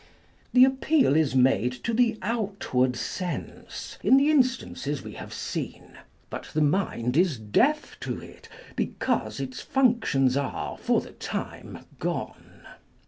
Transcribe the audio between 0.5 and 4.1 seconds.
The appeal is made to the outward sense,